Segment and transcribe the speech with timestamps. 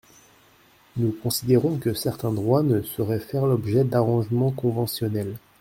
[0.97, 5.35] Nous considérons que certains droits ne sauraient faire l’objet d’arrangements conventionnels.